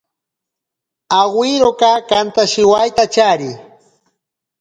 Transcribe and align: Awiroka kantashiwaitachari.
Awiroka 1.19 1.89
kantashiwaitachari. 2.09 3.51